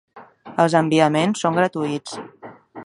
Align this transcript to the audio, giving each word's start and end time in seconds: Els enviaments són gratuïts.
Els 0.63 0.75
enviaments 0.79 1.45
són 1.45 1.61
gratuïts. 1.61 2.21